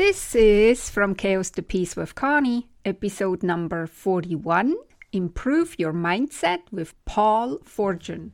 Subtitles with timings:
[0.00, 4.74] This is From Chaos to Peace with Conny, episode number 41
[5.12, 8.32] Improve Your Mindset with Paul Fortune.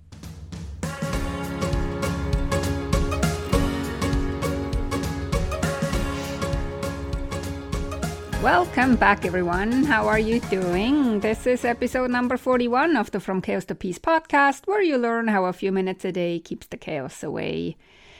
[8.40, 9.82] Welcome back, everyone.
[9.82, 11.18] How are you doing?
[11.18, 15.26] This is episode number 41 of the From Chaos to Peace podcast, where you learn
[15.26, 17.76] how a few minutes a day keeps the chaos away.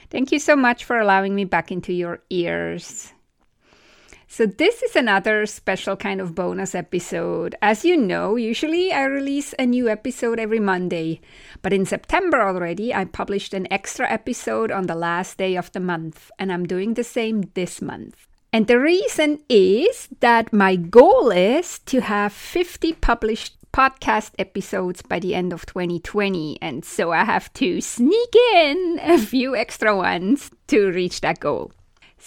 [0.09, 3.13] Thank you so much for allowing me back into your ears.
[4.29, 7.55] So, this is another special kind of bonus episode.
[7.61, 11.21] As you know, usually I release a new episode every Monday,
[11.61, 15.79] but in September already, I published an extra episode on the last day of the
[15.79, 18.27] month, and I'm doing the same this month.
[18.51, 25.19] And the reason is that my goal is to have 50 published podcast episodes by
[25.19, 26.57] the end of 2020.
[26.61, 31.71] And so I have to sneak in a few extra ones to reach that goal.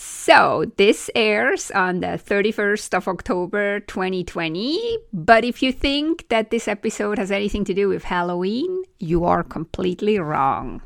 [0.02, 4.96] So, this airs on the 31st of October 2020.
[5.12, 9.42] But if you think that this episode has anything to do with Halloween, you are
[9.42, 10.80] completely wrong.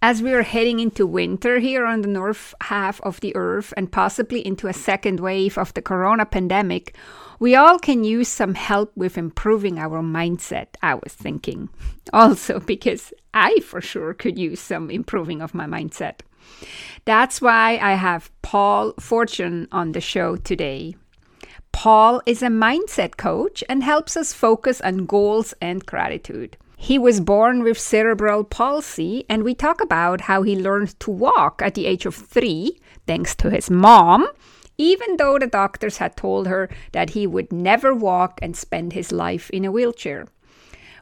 [0.00, 3.92] As we are heading into winter here on the north half of the earth and
[3.92, 6.96] possibly into a second wave of the corona pandemic,
[7.38, 11.68] we all can use some help with improving our mindset, I was thinking.
[12.12, 16.20] Also, because I for sure could use some improving of my mindset.
[17.04, 20.96] That's why I have Paul Fortune on the show today.
[21.72, 26.56] Paul is a mindset coach and helps us focus on goals and gratitude.
[26.76, 31.62] He was born with cerebral palsy, and we talk about how he learned to walk
[31.62, 34.28] at the age of three, thanks to his mom,
[34.76, 39.12] even though the doctors had told her that he would never walk and spend his
[39.12, 40.26] life in a wheelchair.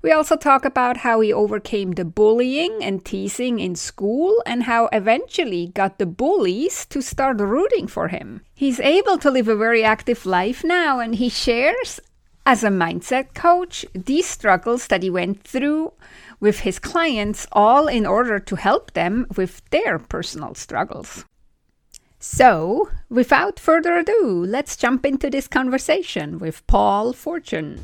[0.02, 4.88] We also talk about how he overcame the bullying and teasing in school and how
[4.92, 8.42] eventually got the bullies to start rooting for him.
[8.52, 12.00] He's able to live a very active life now and he shares
[12.44, 15.92] as a mindset coach these struggles that he went through
[16.40, 21.24] with his clients all in order to help them with their personal struggles.
[22.18, 27.80] So, without further ado, let's jump into this conversation with Paul Fortune.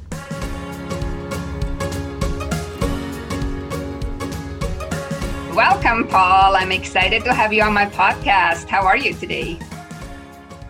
[5.58, 6.54] Welcome, Paul.
[6.54, 8.68] I'm excited to have you on my podcast.
[8.68, 9.58] How are you today?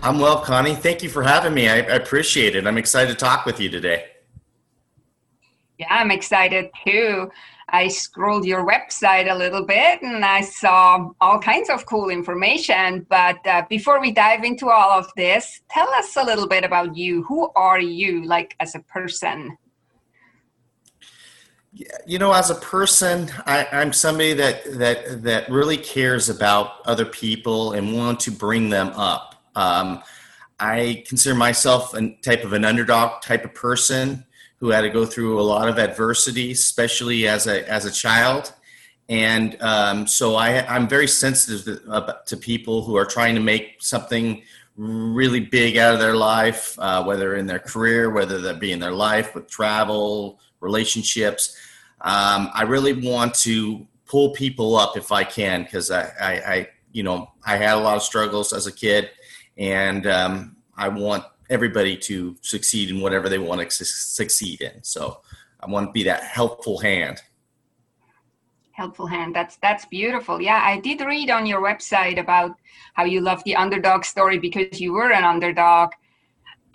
[0.03, 0.75] I'm well, Conny.
[0.75, 1.69] Thank you for having me.
[1.69, 2.67] I, I appreciate it.
[2.67, 4.07] I'm excited to talk with you today.
[5.77, 7.31] Yeah, I'm excited too.
[7.69, 13.05] I scrolled your website a little bit and I saw all kinds of cool information.
[13.11, 16.97] But uh, before we dive into all of this, tell us a little bit about
[16.97, 17.25] you.
[17.25, 19.59] Who are you, like as a person?
[22.07, 27.05] You know as a person I, am somebody that that that really cares about other
[27.05, 29.35] people and want to bring them up.
[29.55, 30.03] Um,
[30.61, 34.25] i consider myself a type of an underdog type of person
[34.59, 38.53] who had to go through a lot of adversity especially as a as a child.
[39.11, 43.77] And um, so I, i'm very sensitive to, to, people who are trying to make
[43.79, 44.43] something
[44.79, 48.79] really big out of their life uh, whether in their career whether that be in
[48.79, 51.57] their life with travel relationships.
[52.01, 56.69] Um, I really want to pull people up if I can because I, I, I,
[56.93, 59.11] you know, I had a lot of struggles as a kid,
[59.57, 64.83] and um, I want everybody to succeed in whatever they want to su- succeed in.
[64.83, 65.21] So
[65.61, 67.21] I want to be that helpful hand.
[68.79, 69.35] Helpful hand.
[69.35, 70.41] That's that's beautiful.
[70.41, 72.53] Yeah, I did read on your website about
[72.95, 75.91] how you love the underdog story because you were an underdog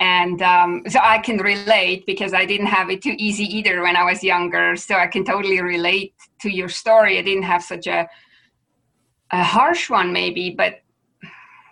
[0.00, 3.96] and um, so I can relate because I didn't have it too easy either when
[3.96, 4.76] I was younger.
[4.76, 7.18] So I can totally relate to your story.
[7.18, 8.06] I didn't have such a
[9.30, 10.82] a harsh one, maybe, but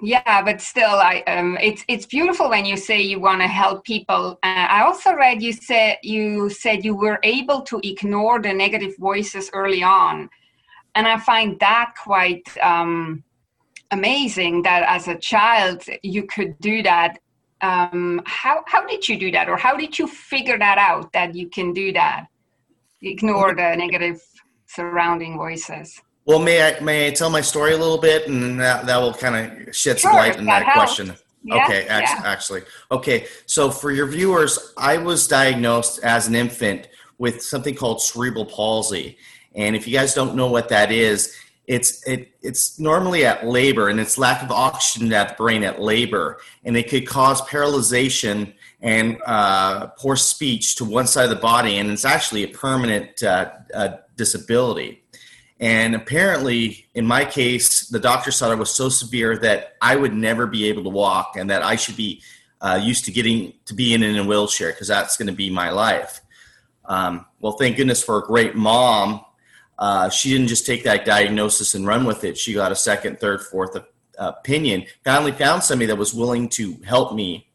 [0.02, 3.84] yeah, but still, I um, it's it's beautiful when you say you want to help
[3.84, 4.38] people.
[4.42, 8.96] Uh, I also read you said you said you were able to ignore the negative
[8.98, 10.28] voices early on,
[10.94, 12.46] and I find that quite.
[12.62, 13.24] Um,
[13.90, 17.18] amazing that as a child you could do that
[17.62, 21.34] um, how how did you do that, or how did you figure that out that
[21.34, 22.26] you can do that?
[23.00, 24.20] Ignore the negative
[24.66, 26.00] surrounding voices.
[26.24, 29.14] Well, may I may I tell my story a little bit, and that, that will
[29.14, 31.14] kind of shed some light on that, that question.
[31.44, 32.20] Yeah, okay, yeah.
[32.24, 33.26] actually, okay.
[33.46, 36.88] So for your viewers, I was diagnosed as an infant
[37.18, 39.18] with something called cerebral palsy,
[39.54, 41.36] and if you guys don't know what that is,
[41.66, 45.80] it's it, it's normally at labor and it's lack of oxygen at the brain at
[45.80, 51.36] labor and it could cause paralyzation and uh, poor speech to one side of the
[51.36, 55.01] body and it's actually a permanent uh, uh, disability
[55.62, 60.12] And apparently, in my case, the doctor thought I was so severe that I would
[60.12, 62.20] never be able to walk and that I should be
[62.60, 65.70] uh, used to getting to being in a wheelchair because that's going to be my
[65.70, 66.20] life.
[66.84, 69.24] Um, well, thank goodness for a great mom.
[69.78, 72.36] Uh, she didn't just take that diagnosis and run with it.
[72.36, 73.76] She got a second, third, fourth
[74.18, 74.86] opinion.
[75.04, 77.48] Finally, found somebody that was willing to help me,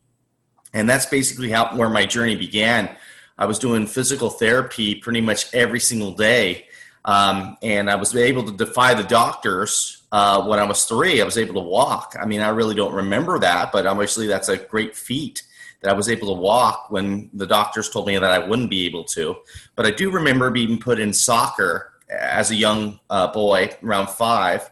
[0.73, 2.89] and that's basically how where my journey began.
[3.37, 6.67] I was doing physical therapy pretty much every single day
[7.07, 11.21] um, and I was able to defy the doctors uh, when I was three.
[11.21, 12.15] I was able to walk.
[12.19, 15.43] I mean, I really don't remember that, but obviously that's a great feat
[15.81, 18.85] that I was able to walk when the doctors told me that I wouldn't be
[18.85, 19.37] able to.
[19.75, 24.69] But I do remember being put in soccer as a young uh, boy, around five,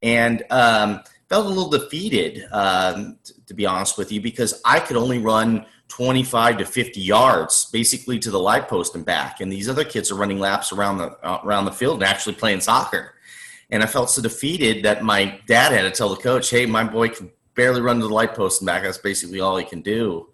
[0.00, 4.96] and um, felt a little defeated, um, to be honest with you, because I could
[4.96, 9.40] only run 25 to 50 yards basically to the light post and back.
[9.40, 12.34] And these other kids are running laps around the uh, around the field and actually
[12.34, 13.14] playing soccer.
[13.70, 16.84] And i felt so defeated that my dad had to tell the coach hey my
[16.84, 18.82] boy can barely run to the light post and back.
[18.82, 20.28] That's basically all he can do.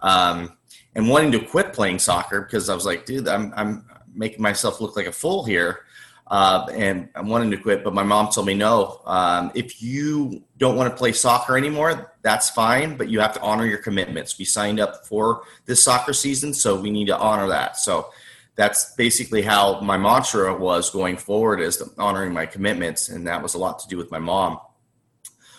[0.00, 0.56] Um,
[0.96, 4.80] and wanting to quit playing soccer because i was like dude i'm, I'm making myself
[4.80, 5.85] look like a fool here
[6.28, 9.00] uh, and I'm wanting to quit, but my mom told me no.
[9.06, 13.40] Um, if you don't want to play soccer anymore, that's fine, but you have to
[13.40, 14.36] honor your commitments.
[14.36, 17.76] We signed up for this soccer season, so we need to honor that.
[17.76, 18.10] So
[18.56, 23.54] that's basically how my mantra was going forward is honoring my commitments, and that was
[23.54, 24.58] a lot to do with my mom.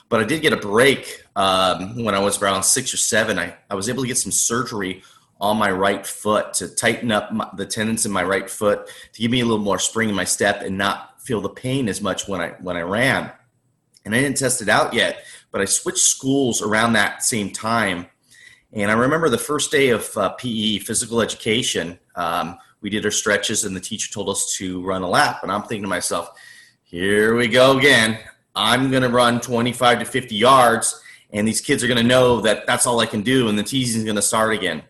[0.10, 3.40] But I did get a break um, when I was around six or seven.
[3.40, 5.04] I, I was able to get some surgery
[5.40, 9.22] on my right foot to tighten up my, the tendons in my right foot to
[9.22, 12.02] give me a little more spring in my step and not feel the pain as
[12.02, 13.32] much when I when I ran.
[14.06, 18.08] And I didn't test it out yet, but I switched schools around that same time.
[18.72, 22.00] And I remember the first day of uh, PE, physical education.
[22.16, 25.40] Um, we did our stretches, and the teacher told us to run a lap.
[25.44, 26.30] And I'm thinking to myself,
[26.84, 28.20] here we go again.
[28.56, 31.02] I'm going to run 25 to 50 yards,
[31.32, 33.64] and these kids are going to know that that's all I can do, and the
[33.64, 34.84] teasing is going to start again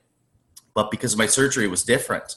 [0.78, 2.36] but because my surgery was different,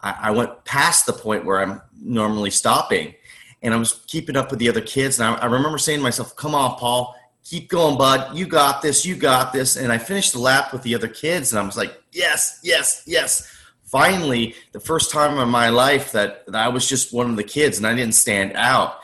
[0.00, 3.14] I, I went past the point where I'm normally stopping,
[3.60, 5.20] and I was keeping up with the other kids.
[5.20, 8.34] And I, I remember saying to myself, "Come on, Paul, keep going, bud.
[8.34, 9.04] You got this.
[9.04, 11.76] You got this." And I finished the lap with the other kids, and I was
[11.76, 13.54] like, "Yes, yes, yes."
[13.84, 17.44] Finally, the first time in my life that, that I was just one of the
[17.44, 19.00] kids, and I didn't stand out.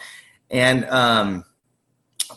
[0.48, 1.44] And um,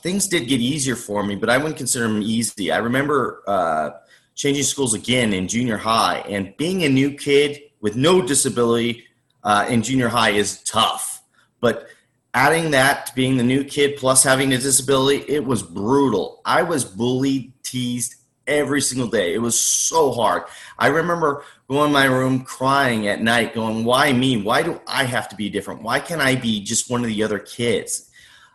[0.01, 2.69] things did get easier for me, but I wouldn't consider them easy.
[2.69, 3.43] I remember.
[3.47, 3.91] Uh,
[4.37, 6.19] changing schools again in junior high.
[6.29, 9.03] And being a new kid with no disability
[9.43, 11.21] uh, in junior high is tough.
[11.59, 11.87] But
[12.33, 16.41] adding that to being the new kid plus having a disability, it was brutal.
[16.45, 19.33] I was bullied, teased every single day.
[19.33, 20.43] It was so hard.
[20.77, 24.41] I remember going in my room crying at night, going, Why me?
[24.41, 25.81] Why do I have to be different?
[25.81, 28.09] Why can't I be just one of the other kids?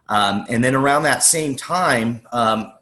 [0.08, 2.72] Um, and then around that same time, um,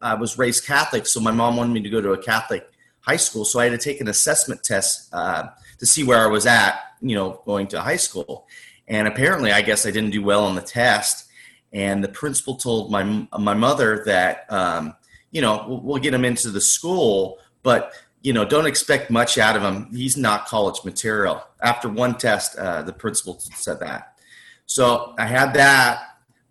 [0.00, 2.66] I was raised Catholic, so my mom wanted me to go to a Catholic
[3.00, 3.44] high school.
[3.44, 5.48] So I had to take an assessment test uh,
[5.78, 8.46] to see where I was at, you know, going to high school.
[8.88, 11.28] And apparently, I guess I didn't do well on the test.
[11.72, 14.94] And the principal told my my mother that, um,
[15.30, 17.92] you know, we'll, we'll get him into the school, but
[18.22, 19.88] you know, don't expect much out of him.
[19.94, 21.42] He's not college material.
[21.62, 24.18] After one test, uh, the principal said that.
[24.66, 26.02] So I had that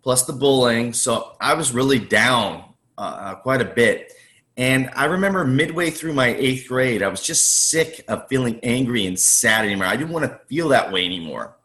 [0.02, 0.92] plus the bullying.
[0.92, 2.64] So I was really down
[3.00, 4.12] uh, quite a bit.
[4.56, 9.06] And I remember midway through my eighth grade, I was just sick of feeling angry
[9.06, 9.86] and sad anymore.
[9.86, 11.56] I didn't want to feel that way anymore.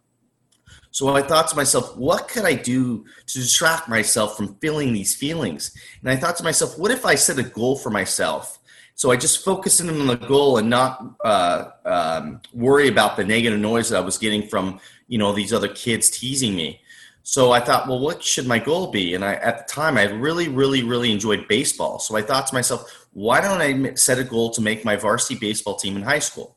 [0.92, 5.14] So I thought to myself, what could I do to distract myself from feeling these
[5.14, 5.76] feelings?
[6.02, 8.60] And I thought to myself, what if I set a goal for myself?
[8.94, 13.26] So I just focused in on the goal and not uh, um, worry about the
[13.26, 16.82] negative noise that I was getting from you know these other kids teasing me.
[17.28, 19.16] So I thought, well, what should my goal be?
[19.16, 21.98] And I, at the time, I really, really, really enjoyed baseball.
[21.98, 25.34] So I thought to myself, why don't I set a goal to make my varsity
[25.34, 26.56] baseball team in high school?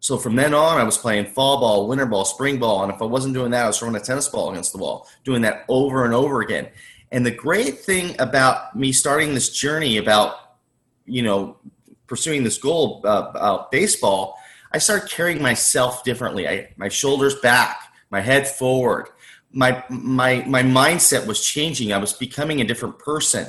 [0.00, 2.82] So from then on, I was playing fall ball, winter ball, spring ball.
[2.82, 5.06] And if I wasn't doing that, I was throwing a tennis ball against the wall,
[5.22, 6.68] doing that over and over again.
[7.12, 10.56] And the great thing about me starting this journey about,
[11.04, 11.58] you know,
[12.06, 14.38] pursuing this goal uh, about baseball,
[14.72, 16.48] I started carrying myself differently.
[16.48, 19.10] I, my shoulders back, my head forward
[19.52, 21.92] my my my mindset was changing.
[21.92, 23.46] I was becoming a different person,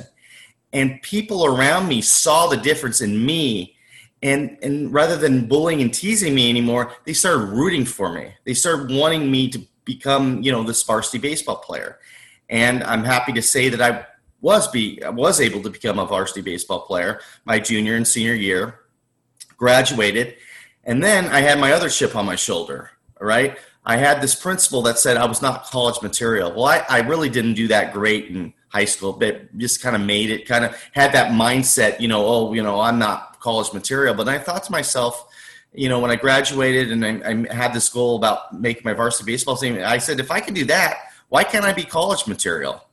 [0.72, 3.76] and people around me saw the difference in me.
[4.22, 8.34] And and rather than bullying and teasing me anymore, they started rooting for me.
[8.44, 11.98] They started wanting me to become, you know, this varsity baseball player.
[12.48, 14.06] And I'm happy to say that I
[14.40, 18.80] was be was able to become a varsity baseball player my junior and senior year.
[19.56, 20.36] Graduated,
[20.84, 22.90] and then I had my other chip on my shoulder.
[23.20, 26.52] Right I had this principal that said I was not college material.
[26.52, 30.02] Well, I, I really didn't do that great in high school, but just kind of
[30.02, 33.72] made it, kind of had that mindset, you know, oh, you know, I'm not college
[33.72, 34.14] material.
[34.14, 35.26] But I thought to myself,
[35.72, 39.32] you know, when I graduated and I, I had this goal about making my varsity
[39.32, 42.84] baseball team, I said, if I can do that, why can't I be college material?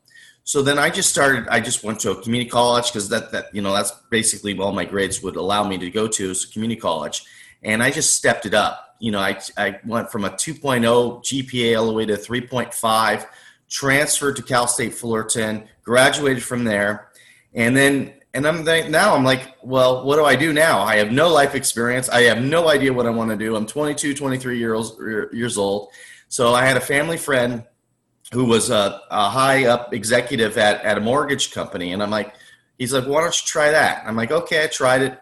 [0.48, 1.46] So then I just started.
[1.50, 4.72] I just went to a community college because that that you know that's basically all
[4.72, 7.25] my grades would allow me to go to is community college,
[7.63, 8.87] and I just stepped it up.
[9.00, 13.25] You know, I I went from a 2.0 GPA all the way to 3.5,
[13.70, 17.10] transferred to Cal State Fullerton, graduated from there,
[17.54, 20.82] and then and I'm now I'm like, well, what do I do now?
[20.82, 22.10] I have no life experience.
[22.10, 23.56] I have no idea what I want to do.
[23.56, 24.92] I'm 22, 23 years
[25.34, 25.89] years old.
[26.30, 27.63] So I had a family friend
[28.32, 31.94] who was a, a, high up executive at, at a mortgage company.
[31.94, 32.34] And I'm like,
[32.77, 34.04] he's like, why don't you try that?
[34.06, 35.20] I'm like, okay, I tried it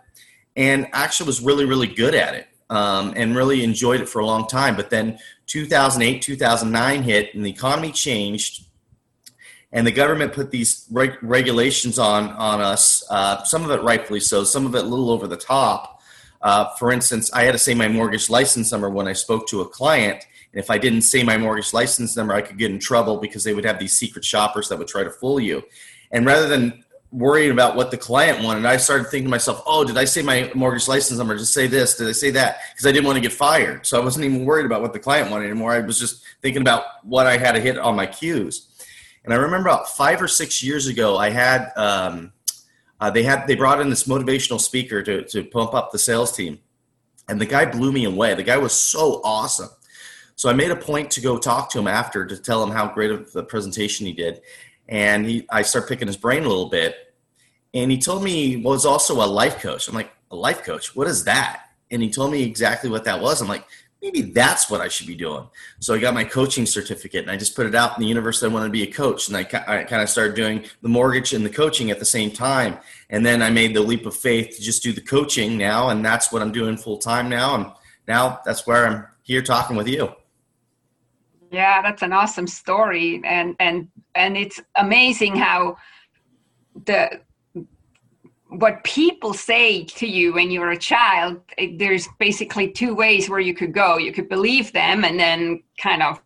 [0.55, 4.25] and actually was really, really good at it um, and really enjoyed it for a
[4.25, 4.75] long time.
[4.75, 8.65] But then 2008, 2009 hit and the economy changed
[9.71, 14.21] and the government put these reg- regulations on, on us, uh, some of it rightfully
[14.21, 16.01] so, some of it a little over the top.
[16.41, 19.61] Uh, for instance, I had to say my mortgage license number when I spoke to
[19.61, 22.79] a client and if I didn't say my mortgage license number, I could get in
[22.79, 25.63] trouble because they would have these secret shoppers that would try to fool you.
[26.11, 26.84] And rather than
[27.15, 30.21] worrying about what the client wanted, I started thinking to myself, oh, did I say
[30.21, 31.37] my mortgage license number?
[31.37, 31.95] Just say this?
[31.95, 32.59] Did I say that?
[32.71, 33.85] Because I didn't want to get fired.
[33.85, 35.71] So I wasn't even worried about what the client wanted anymore.
[35.71, 38.67] I was just thinking about what I had to hit on my cues.
[39.23, 42.33] And I remember about five or six years ago, I had um,
[42.99, 46.31] uh, they had they brought in this motivational speaker to to pump up the sales
[46.31, 46.59] team,
[47.27, 48.35] and the guy blew me away.
[48.35, 49.69] The guy was so awesome.
[50.35, 52.93] So I made a point to go talk to him after to tell him how
[52.93, 54.41] great of the presentation he did.
[54.87, 56.95] And he, I started picking his brain a little bit.
[57.75, 59.87] And he told me he was also a life coach.
[59.87, 60.95] I'm like, a life coach?
[60.95, 61.65] What is that?
[61.91, 63.41] And he told me exactly what that was.
[63.41, 63.65] I'm like,
[64.01, 65.47] maybe that's what I should be doing.
[65.79, 68.39] So I got my coaching certificate and I just put it out in the universe
[68.39, 69.27] that I wanted to be a coach.
[69.27, 72.31] And I, I kind of started doing the mortgage and the coaching at the same
[72.31, 72.79] time.
[73.09, 75.89] And then I made the leap of faith to just do the coaching now.
[75.89, 77.55] And that's what I'm doing full time now.
[77.55, 77.71] And
[78.07, 80.13] now that's where I'm here talking with you.
[81.51, 85.77] Yeah, that's an awesome story, and and and it's amazing how
[86.85, 87.21] the
[88.49, 93.39] what people say to you when you're a child eh, there's basically two ways where
[93.39, 96.19] you could go you could believe them and then kind of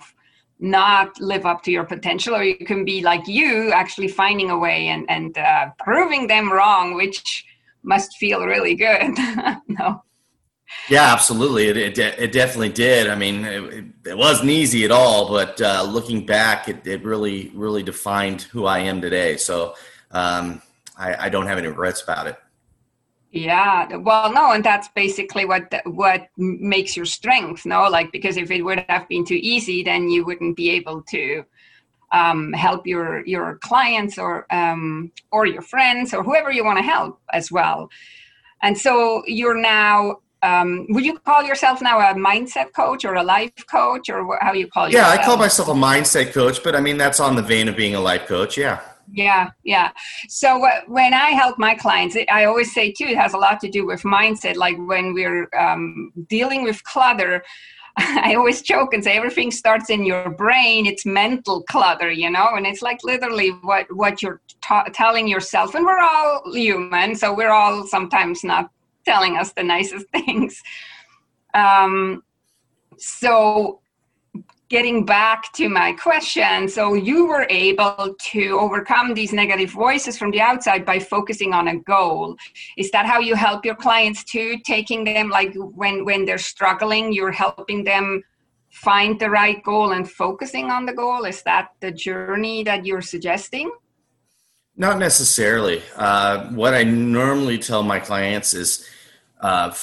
[0.59, 4.57] not live up to your potential or you can be like you actually finding a
[4.57, 7.45] way and and uh, proving them wrong which
[7.83, 9.17] must feel really good
[9.67, 10.03] no
[10.88, 11.67] yeah, absolutely.
[11.67, 13.09] It, it, it, definitely did.
[13.09, 17.51] I mean, it, it wasn't easy at all, but uh, looking back, it, it really,
[17.55, 19.38] really defined who I am today.
[19.38, 19.73] So
[20.11, 20.61] um,
[21.00, 22.38] I, I don't have any regrets about it.
[23.32, 27.88] Yeah, well, no, and that's basically what what makes your strength, no?
[27.88, 31.46] Like because if it would have been too easy, then you wouldn't be able to
[32.12, 36.84] um, help your your clients or um, or your friends or whoever you want to
[36.84, 37.89] help as well.
[38.63, 43.24] And so you're now um, would you call yourself now a mindset coach or a
[43.24, 45.15] life coach or how you call yourself?
[45.15, 47.75] Yeah, I call myself a mindset coach, but I mean that's on the vein of
[47.75, 48.58] being a life coach.
[48.58, 48.79] Yeah.
[49.11, 49.91] Yeah, yeah.
[50.27, 53.69] So when I help my clients, I always say too, it has a lot to
[53.69, 54.55] do with mindset.
[54.55, 57.43] Like when we're um, dealing with clutter,
[57.97, 60.85] I always joke and say everything starts in your brain.
[60.85, 65.75] It's mental clutter, you know, and it's like literally what what you're ta- telling yourself.
[65.75, 68.69] And we're all human, so we're all sometimes not
[69.05, 70.61] telling us the nicest things.
[71.53, 72.23] Um,
[72.97, 73.81] so,
[74.69, 80.31] getting back to my question, so you were able to overcome these negative voices from
[80.31, 82.35] the outside by focusing on a goal.
[82.77, 84.57] Is that how you help your clients too?
[84.65, 88.23] Taking them like when when they're struggling, you're helping them
[88.69, 91.25] find the right goal and focusing on the goal.
[91.25, 93.71] Is that the journey that you're suggesting?
[94.77, 95.81] Not necessarily.
[95.95, 98.88] Uh, what I normally tell my clients is
[99.41, 99.73] uh,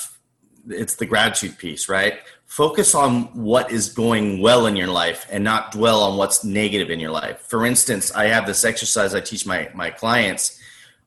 [0.69, 2.21] it's the gratitude piece, right?
[2.57, 6.89] Focus on what is going well in your life and not dwell on what's negative
[6.89, 7.41] in your life.
[7.41, 10.59] For instance, I have this exercise I teach my, my clients.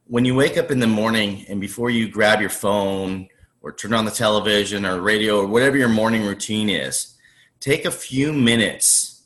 [0.05, 3.29] When you wake up in the morning and before you grab your phone
[3.63, 7.17] or turn on the television or radio or whatever your morning routine is,
[7.59, 9.23] take a few minutes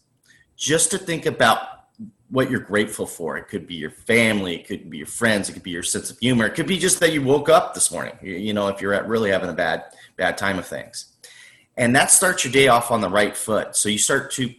[0.56, 1.88] just to think about
[2.30, 3.36] what you're grateful for.
[3.36, 6.10] It could be your family, it could be your friends, it could be your sense
[6.10, 6.46] of humor.
[6.46, 8.18] It could be just that you woke up this morning.
[8.22, 9.84] You know, if you're really having a bad
[10.16, 11.13] bad time of things,
[11.78, 13.76] and that starts your day off on the right foot.
[13.76, 14.54] So you start to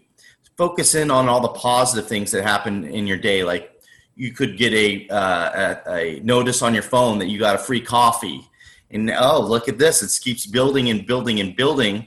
[0.57, 3.45] focus in on all the positive things that happen in your day.
[3.45, 3.71] Like
[4.17, 7.59] you could get a, uh, a, a notice on your phone that you got a
[7.59, 8.49] free coffee,
[8.91, 10.03] and oh look at this!
[10.03, 12.07] It keeps building and building and building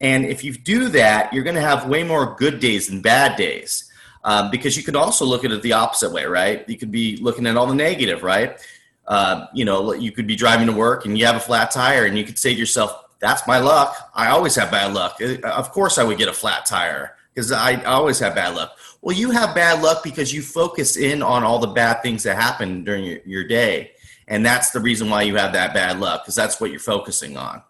[0.00, 3.36] And if you do that, you're going to have way more good days than bad
[3.36, 3.90] days.
[4.24, 6.68] Um, because you could also look at it the opposite way, right?
[6.68, 8.58] You could be looking at all the negative, right?
[9.06, 12.04] Uh, you know, you could be driving to work and you have a flat tire,
[12.04, 14.10] and you could say to yourself, "That's my luck.
[14.14, 15.18] I always have bad luck.
[15.20, 18.76] Uh, of course, I would get a flat tire because I always have bad luck."
[19.02, 22.36] Well, you have bad luck because you focus in on all the bad things that
[22.36, 23.92] happen during your, your day,
[24.28, 27.36] and that's the reason why you have that bad luck because that's what you're focusing
[27.36, 27.62] on.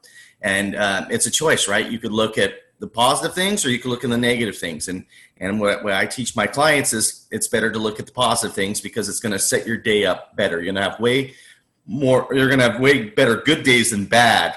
[0.43, 1.91] And uh, it's a choice, right?
[1.91, 4.89] You could look at the positive things or you could look at the negative things.
[4.89, 5.05] And
[5.37, 8.55] and what, what I teach my clients is it's better to look at the positive
[8.55, 10.57] things because it's going to set your day up better.
[10.57, 11.35] You're going to have way
[11.87, 12.27] more.
[12.31, 14.57] You're going to have way better good days than bad.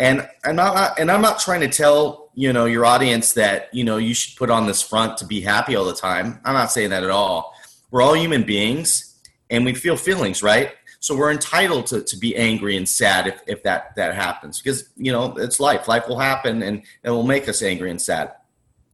[0.00, 3.84] And and I and I'm not trying to tell you know your audience that you
[3.84, 6.40] know you should put on this front to be happy all the time.
[6.44, 7.54] I'm not saying that at all.
[7.92, 9.14] We're all human beings
[9.50, 10.72] and we feel feelings, right?
[11.00, 14.88] So we're entitled to, to be angry and sad if, if that, that happens because,
[14.96, 15.88] you know, it's life.
[15.88, 18.32] Life will happen and it will make us angry and sad.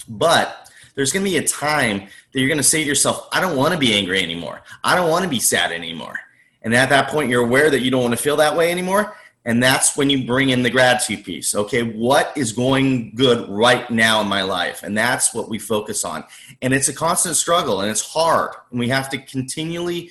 [0.09, 1.99] But there's going to be a time
[2.33, 4.63] that you're going to say to yourself, I don't want to be angry anymore.
[4.85, 6.15] I don't want to be sad anymore.
[6.63, 9.17] And at that point, you're aware that you don't want to feel that way anymore.
[9.47, 11.55] And that's when you bring in the gratitude piece.
[11.55, 14.83] Okay, what is going good right now in my life?
[14.83, 16.25] And that's what we focus on.
[16.63, 18.51] And it's a constant struggle and it's hard.
[18.73, 20.11] And we have to continually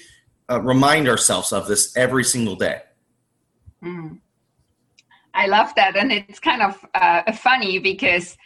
[0.49, 2.81] uh, remind ourselves of this every single day.
[3.83, 4.19] Mm.
[5.33, 5.97] I love that.
[5.97, 8.37] And it's kind of uh, funny because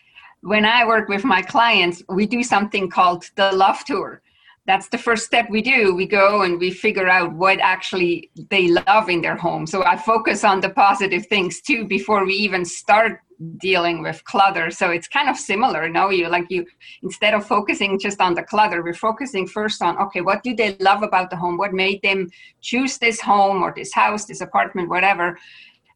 [0.42, 4.24] when I work with my clients, we do something called the love tour.
[4.70, 5.96] That's the first step we do.
[5.96, 9.66] We go and we figure out what actually they love in their home.
[9.66, 13.20] So I focus on the positive things too before we even start
[13.58, 14.70] dealing with clutter.
[14.70, 16.12] So it's kind of similar no?
[16.12, 16.68] You like you
[17.02, 20.76] instead of focusing just on the clutter we're focusing first on okay what do they
[20.90, 21.58] love about the home?
[21.58, 22.30] What made them
[22.62, 25.36] choose this home or this house this apartment whatever?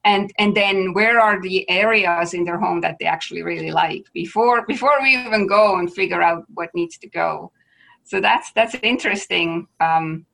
[0.03, 4.06] And and then where are the areas in their home that they actually really like?
[4.13, 7.51] Before before we even go and figure out what needs to go
[8.03, 10.25] so that's that's interesting um,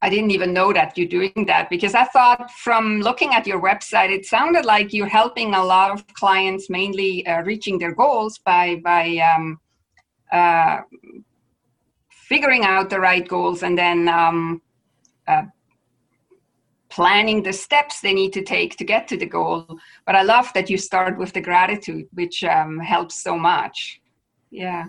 [0.00, 3.60] I didn't even know that you're doing that because I thought from looking at your
[3.60, 8.38] website, it sounded like you're helping a lot of clients mainly uh, reaching their goals
[8.38, 9.58] by by um,
[10.30, 10.78] uh,
[12.10, 14.62] figuring out the right goals and then um,
[15.26, 15.42] uh,
[16.90, 19.66] planning the steps they need to take to get to the goal.
[20.06, 24.00] But I love that you start with the gratitude, which um, helps so much.
[24.50, 24.86] Yeah.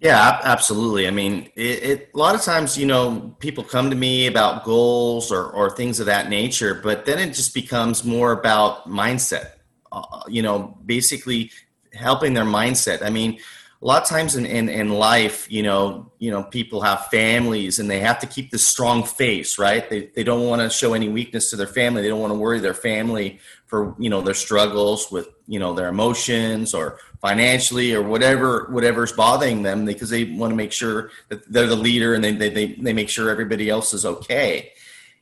[0.00, 1.06] Yeah, absolutely.
[1.06, 4.64] I mean, it, it, a lot of times, you know, people come to me about
[4.64, 9.50] goals or, or things of that nature, but then it just becomes more about mindset,
[9.92, 11.50] uh, you know, basically
[11.92, 13.02] helping their mindset.
[13.02, 13.40] I mean,
[13.82, 17.78] a lot of times in, in, in life, you know, you know, people have families
[17.78, 19.88] and they have to keep this strong face, right?
[19.90, 22.00] They, they don't want to show any weakness to their family.
[22.00, 25.74] They don't want to worry their family for, you know, their struggles with, you know,
[25.74, 31.10] their emotions or financially or whatever, whatever's bothering them because they want to make sure
[31.28, 34.72] that they're the leader and they, they, they, they make sure everybody else is okay.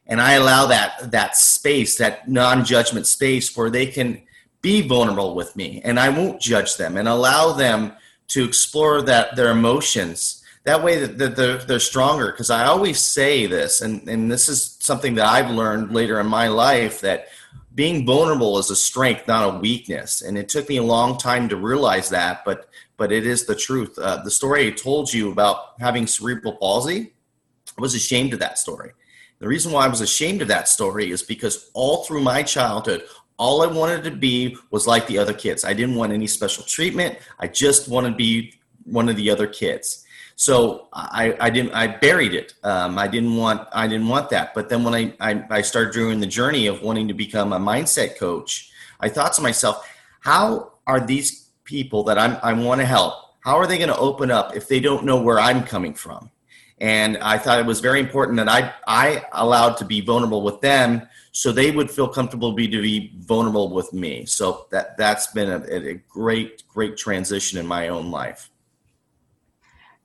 [0.06, 4.22] And I allow that, that space, that non-judgment space where they can
[4.62, 7.92] be vulnerable with me and I won't judge them and allow them
[8.28, 13.46] to explore that their emotions that way that they're, they're stronger because i always say
[13.46, 17.28] this and, and this is something that i've learned later in my life that
[17.78, 21.48] being vulnerable is a strength not a weakness and it took me a long time
[21.48, 25.30] to realize that but but it is the truth uh, the story i told you
[25.30, 27.12] about having cerebral palsy
[27.78, 28.90] i was ashamed of that story
[29.38, 33.04] the reason why i was ashamed of that story is because all through my childhood
[33.38, 35.64] all I wanted to be was like the other kids.
[35.64, 37.18] I didn't want any special treatment.
[37.38, 40.04] I just wanted to be one of the other kids.
[40.40, 42.54] So I, I didn't I buried it.
[42.62, 44.54] Um, I didn't want I didn't want that.
[44.54, 47.58] But then when I, I, I started doing the journey of wanting to become a
[47.58, 48.70] mindset coach,
[49.00, 49.84] I thought to myself,
[50.20, 53.14] how are these people that I'm, I want to help?
[53.40, 56.30] How are they going to open up if they don't know where I'm coming from?
[56.80, 60.60] And I thought it was very important that I I allowed to be vulnerable with
[60.60, 64.24] them so they would feel comfortable to be, to be vulnerable with me.
[64.26, 68.50] So that that's been a, a great great transition in my own life.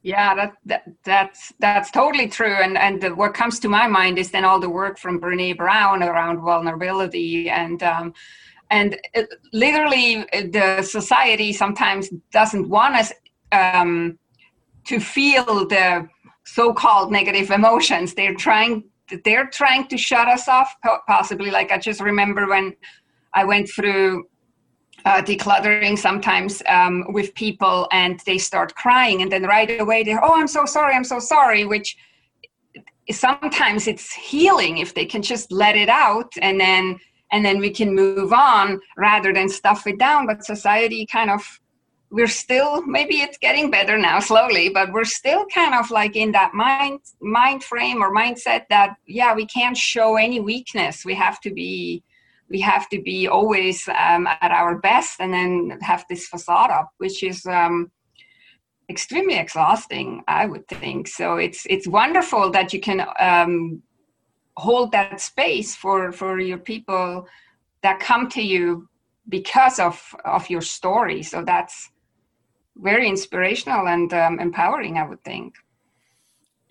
[0.03, 2.55] Yeah, that, that that's that's totally true.
[2.61, 5.57] And and the, what comes to my mind is then all the work from Brene
[5.57, 8.13] Brown around vulnerability and um,
[8.69, 13.13] and it, literally the society sometimes doesn't want us
[13.53, 14.19] um,
[14.85, 16.09] to feel the
[16.43, 18.13] so-called negative emotions.
[18.13, 18.83] They're trying
[19.23, 20.75] they're trying to shut us off
[21.07, 22.73] possibly like i just remember when
[23.33, 24.25] i went through
[25.05, 30.23] uh, decluttering sometimes um, with people and they start crying and then right away they're
[30.23, 31.97] oh i'm so sorry i'm so sorry which
[33.11, 36.97] sometimes it's healing if they can just let it out and then
[37.31, 40.27] and then we can move on rather than stuff it down.
[40.27, 41.59] But society kind of
[42.11, 46.31] we're still maybe it's getting better now slowly but we're still kind of like in
[46.31, 51.03] that mind mind frame or mindset that yeah we can't show any weakness.
[51.03, 52.03] We have to be
[52.53, 56.89] we have to be always um, at our best and then have this facade up
[56.99, 57.91] which is um,
[58.89, 63.81] extremely exhausting i would think so it's it's wonderful that you can um,
[64.55, 67.27] hold that space for for your people
[67.81, 68.87] that come to you
[69.27, 71.89] because of of your story so that's
[72.77, 75.55] very inspirational and um, empowering, I would think.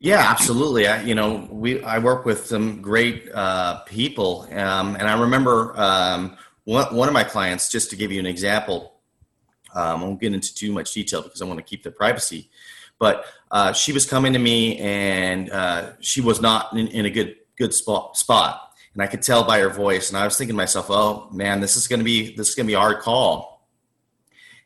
[0.03, 0.89] Yeah, absolutely.
[0.89, 5.79] I, you know, we I work with some great uh, people, um, and I remember
[5.81, 7.71] um, one one of my clients.
[7.71, 8.95] Just to give you an example,
[9.77, 12.51] um, I won't get into too much detail because I want to keep their privacy.
[12.99, 17.11] But uh, she was coming to me, and uh, she was not in, in a
[17.11, 20.09] good good spot spot, and I could tell by her voice.
[20.09, 22.55] And I was thinking to myself, "Oh man, this is going to be this is
[22.57, 23.53] going to be a hard call."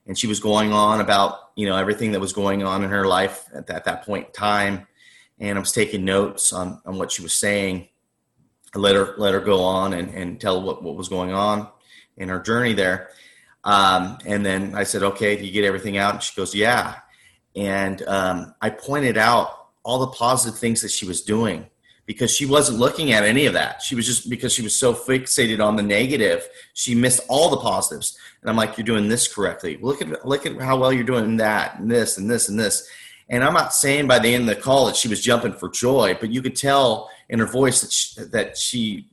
[0.09, 3.07] and she was going on about you know everything that was going on in her
[3.07, 4.87] life at that, at that point in time
[5.39, 7.89] and i was taking notes on, on what she was saying
[8.75, 11.69] I let her let her go on and, and tell what, what was going on
[12.17, 13.11] in her journey there
[13.65, 16.97] um, and then i said okay you get everything out and she goes yeah
[17.55, 21.67] and um, i pointed out all the positive things that she was doing
[22.07, 23.83] because she wasn't looking at any of that.
[23.83, 27.57] She was just because she was so fixated on the negative, she missed all the
[27.59, 28.17] positives.
[28.41, 29.77] And I'm like, you're doing this correctly.
[29.83, 32.89] Look at look at how well you're doing that and this and this and this.
[33.29, 35.69] And I'm not saying by the end of the call that she was jumping for
[35.69, 39.09] joy, but you could tell in her voice that she, that she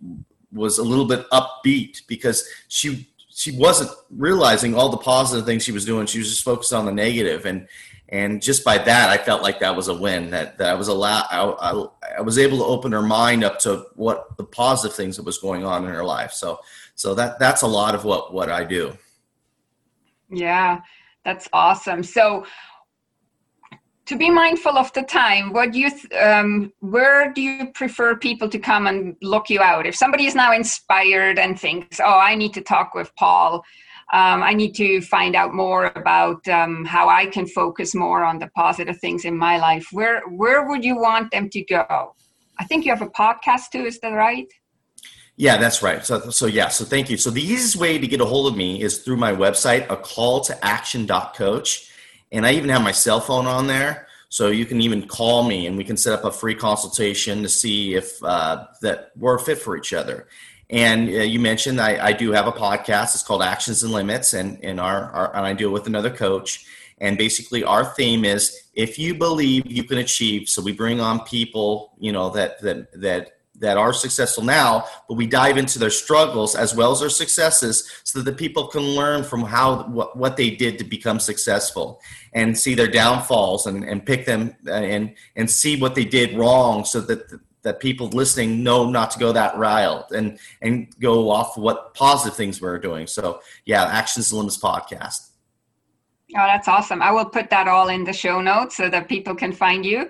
[0.52, 5.72] was a little bit upbeat because she she wasn't realizing all the positive things she
[5.72, 6.06] was doing.
[6.06, 7.46] She was just focused on the negative.
[7.46, 7.68] And
[8.10, 10.90] and just by that i felt like that was a win that, that i was
[10.90, 11.86] allowed I, I,
[12.18, 15.38] I, was able to open her mind up to what the positive things that was
[15.38, 16.34] going on in her life.
[16.34, 16.60] So
[16.96, 18.96] so that that's a lot of what what i do.
[20.30, 20.82] Yeah
[21.24, 22.04] that's awesome.
[22.04, 22.46] So
[24.06, 25.90] to be mindful of the time what you
[26.22, 30.36] um, where do you prefer people to come and look you out if somebody is
[30.36, 33.64] now inspired and thinks oh i need to talk with paul
[34.12, 38.38] um, I need to find out more about um, how I can focus more on
[38.38, 39.88] the positive things in my life.
[39.92, 42.14] Where where would you want them to go?
[42.60, 43.86] I think you have a podcast too.
[43.86, 44.46] Is that right?
[45.36, 46.06] Yeah, that's right.
[46.06, 47.18] So, so yeah, so thank you.
[47.18, 49.98] So the easiest way to get a hold of me is through my website, a
[49.98, 51.90] call to action coach.
[52.34, 54.08] And I even have my cell phone on there.
[54.28, 57.50] So you can even call me and we can set up a free consultation to
[57.50, 60.28] see if uh, that we're fit for each other.
[60.72, 63.14] And uh, you mentioned I, I, do have a podcast.
[63.14, 66.10] It's called Actions and Limits, and, and, our, our, and I do it with another
[66.10, 66.66] coach.
[67.00, 70.50] And basically, our theme is if you believe you can achieve.
[70.50, 75.16] So we bring on people, you know, that that that that are successful now, but
[75.16, 78.82] we dive into their struggles as well as their successes, so that the people can
[78.82, 82.00] learn from how what, what they did to become successful,
[82.34, 86.38] and see their downfalls, and, and pick them uh, and and see what they did
[86.38, 87.22] wrong, so that
[87.64, 92.36] that people listening know not to go that route and and go off what positive
[92.36, 93.08] things we're doing.
[93.08, 95.30] So yeah, Actions Limits podcast.
[96.36, 97.02] Oh, that's awesome.
[97.02, 100.10] I will put that all in the show notes so that people can find you.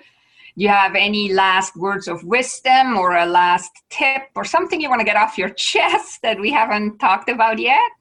[0.56, 5.00] You have any last words of wisdom or a last tip or something you want
[5.00, 7.92] to get off your chest that we haven't talked about yet?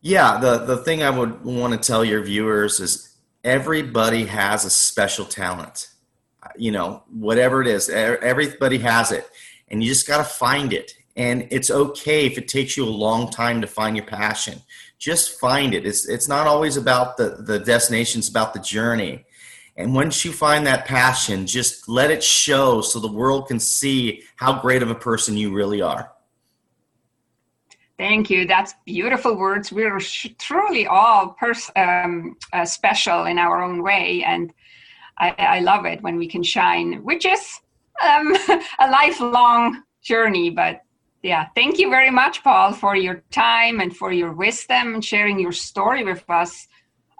[0.00, 4.70] Yeah, the, the thing I would want to tell your viewers is everybody has a
[4.70, 5.88] special talent
[6.56, 9.28] you know, whatever it is, everybody has it.
[9.68, 10.94] And you just got to find it.
[11.16, 14.60] And it's okay if it takes you a long time to find your passion.
[14.98, 15.86] Just find it.
[15.86, 19.24] It's, it's not always about the, the destination, it's about the journey.
[19.76, 24.22] And once you find that passion, just let it show so the world can see
[24.36, 26.12] how great of a person you really are.
[27.98, 28.46] Thank you.
[28.46, 29.72] That's beautiful words.
[29.72, 29.98] We're
[30.38, 34.24] truly all pers- um, uh, special in our own way.
[34.24, 34.52] And
[35.18, 37.60] I, I love it when we can shine, which is
[38.02, 38.34] um,
[38.80, 40.50] a lifelong journey.
[40.50, 40.82] But
[41.22, 45.38] yeah, thank you very much, Paul, for your time and for your wisdom and sharing
[45.38, 46.66] your story with us.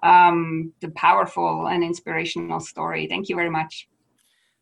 [0.02, 3.06] Um, the powerful and inspirational story.
[3.06, 3.88] Thank you very much.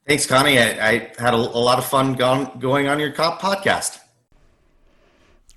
[0.07, 0.59] Thanks, Conny.
[0.59, 4.01] I, I had a, a, lot of fun going, going on your podcast.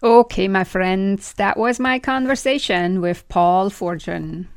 [0.01, 4.49] Okay, my friends, that was my conversation with Paul Fortune.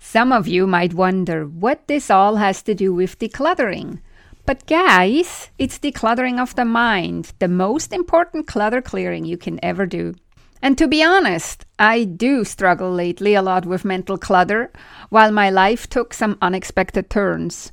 [0.00, 4.00] Some of you might wonder what this all has to do with decluttering.
[4.44, 9.86] But guys, it's decluttering of the mind, the most important clutter clearing you can ever
[9.86, 10.14] do.
[10.62, 14.72] And to be honest, I do struggle lately a lot with mental clutter,
[15.08, 17.72] while my life took some unexpected turns.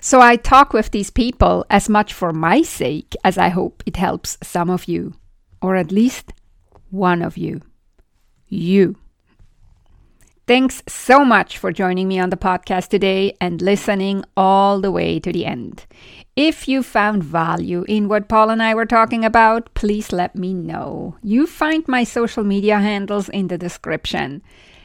[0.00, 3.96] So I talk with these people as much for my sake as I hope it
[3.96, 5.14] helps some of you,
[5.62, 6.32] or at least
[6.90, 7.60] one of you.
[8.48, 8.96] You.
[10.46, 15.18] Thanks so much for joining me on the podcast today and listening all the way
[15.20, 15.86] to the end.
[16.36, 20.52] If you found value in what Paul and I were talking about, please let me
[20.52, 21.16] know.
[21.22, 24.42] You find my social media handles in the description.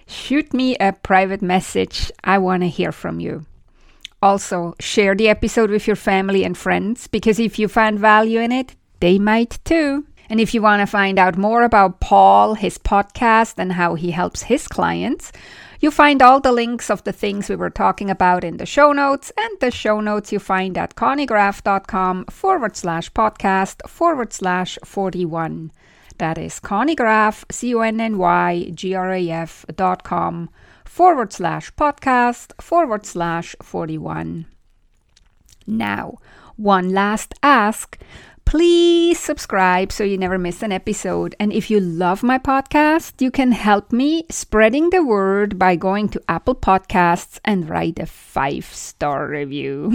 [0.07, 2.09] Shoot me a private message.
[2.23, 3.45] I want to hear from you.
[4.21, 8.53] Also, share the episode with your family and friends because if you find value in
[8.53, 10.05] it, they might too.
[10.29, 14.11] And if you want to find out more about Paul, his podcast, and how he
[14.11, 15.31] helps his clients,
[15.79, 18.91] You'll find all the links of the things we were talking about in the show
[18.91, 25.71] notes, and the show notes you find at connygraf.com forward slash podcast forward slash 41.
[26.17, 30.49] That is connygraf, C O N N Y G R A F dot com
[30.83, 34.47] forward slash podcast forward slash 41.
[35.65, 36.17] Now,
[36.57, 37.97] one last ask.
[38.49, 41.35] Please subscribe so you never miss an episode.
[41.39, 46.09] And if you love my podcast, you can help me spreading the word by going
[46.09, 49.91] to Apple Podcasts and write a five star review.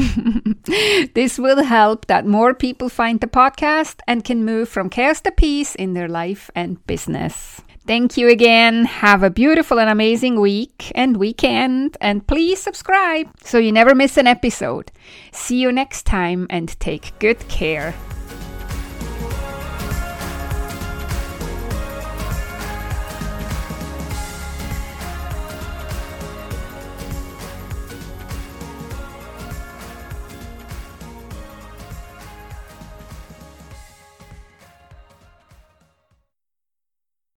[1.14, 5.32] this will help that more people find the podcast and can move from chaos to
[5.32, 7.60] peace in their life and business.
[7.88, 8.84] Thank you again.
[8.84, 11.96] Have a beautiful and amazing week and weekend.
[12.00, 14.92] And please subscribe so you never miss an episode.
[15.32, 17.96] See you next time and take good care.